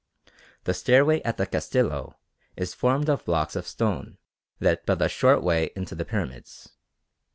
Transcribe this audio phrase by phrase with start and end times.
[0.63, 2.17] The stairway at the Castillo
[2.57, 4.17] is formed of blocks of stone
[4.59, 6.69] let but a short way into the pyramids.